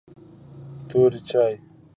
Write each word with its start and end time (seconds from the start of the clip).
توري 0.89 1.19
چای 1.29 1.55